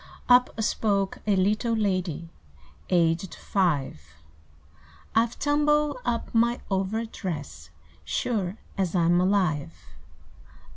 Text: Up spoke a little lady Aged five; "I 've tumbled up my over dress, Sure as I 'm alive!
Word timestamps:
Up 0.27 0.59
spoke 0.63 1.19
a 1.27 1.35
little 1.35 1.75
lady 1.75 2.31
Aged 2.89 3.35
five; 3.35 4.01
"I 5.13 5.27
've 5.27 5.37
tumbled 5.37 5.97
up 6.03 6.33
my 6.33 6.59
over 6.71 7.05
dress, 7.05 7.69
Sure 8.03 8.57
as 8.79 8.95
I 8.95 9.03
'm 9.05 9.21
alive! 9.21 9.75